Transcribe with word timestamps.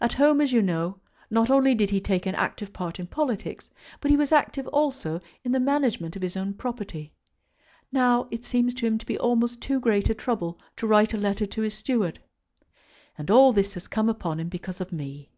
At 0.00 0.14
home, 0.14 0.40
as 0.40 0.52
you 0.52 0.60
know, 0.62 0.98
not 1.30 1.48
only 1.48 1.76
did 1.76 1.90
he 1.90 2.00
take 2.00 2.26
an 2.26 2.34
active 2.34 2.72
part 2.72 2.98
in 2.98 3.06
politics, 3.06 3.70
but 4.00 4.10
he 4.10 4.16
was 4.16 4.32
active 4.32 4.66
also 4.66 5.20
in 5.44 5.52
the 5.52 5.60
management 5.60 6.16
of 6.16 6.22
his 6.22 6.36
own 6.36 6.54
property. 6.54 7.12
Now 7.92 8.26
it 8.32 8.42
seems 8.42 8.74
to 8.74 8.86
him 8.88 8.98
to 8.98 9.06
be 9.06 9.16
almost 9.16 9.60
too 9.62 9.78
great 9.78 10.10
a 10.10 10.12
trouble 10.14 10.58
to 10.78 10.88
write 10.88 11.14
a 11.14 11.18
letter 11.18 11.46
to 11.46 11.62
his 11.62 11.74
steward; 11.74 12.18
and 13.16 13.30
all 13.30 13.52
this 13.52 13.74
has 13.74 13.86
come 13.86 14.08
upon 14.08 14.40
him 14.40 14.48
because 14.48 14.80
of 14.80 14.90
me. 14.90 15.30